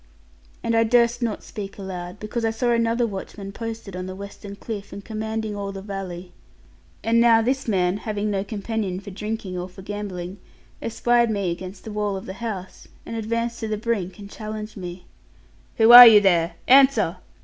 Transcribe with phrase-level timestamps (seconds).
[0.63, 4.55] And I durst not speak aloud because I saw another watchman posted on the western
[4.55, 6.31] cliff, and commanding all the valley.
[7.03, 10.39] And now this man (having no companion for drinking or for gambling)
[10.81, 14.75] espied me against the wall of the house, and advanced to the brink, and challenged
[14.75, 15.05] me.
[15.77, 16.55] 'Who are you there?
[16.67, 17.17] Answer!